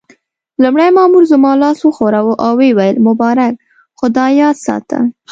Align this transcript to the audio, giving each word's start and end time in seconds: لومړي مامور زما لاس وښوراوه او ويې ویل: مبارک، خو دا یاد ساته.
لومړي 0.63 0.87
مامور 0.97 1.23
زما 1.31 1.51
لاس 1.61 1.79
وښوراوه 1.83 2.33
او 2.45 2.53
ويې 2.59 2.71
ویل: 2.77 2.97
مبارک، 3.07 3.53
خو 3.97 4.05
دا 4.17 4.25
یاد 4.39 4.57
ساته. 4.65 4.99